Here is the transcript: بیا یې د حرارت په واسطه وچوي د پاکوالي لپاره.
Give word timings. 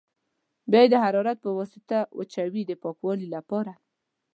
بیا 0.71 0.81
یې 0.83 0.89
د 0.91 0.95
حرارت 1.03 1.37
په 1.41 1.49
واسطه 1.57 1.97
وچوي 2.17 2.63
د 2.65 2.71
پاکوالي 2.83 3.27
لپاره. 3.35 3.73